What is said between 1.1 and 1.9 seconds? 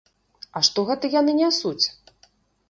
яны нясуць?